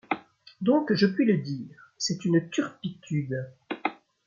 Donc 0.61 0.91
je 0.95 1.05
puis 1.05 1.25
le 1.25 1.37
dire, 1.37 1.93
c'est 1.99 2.25
une 2.25 2.49
turpitude! 2.49 3.53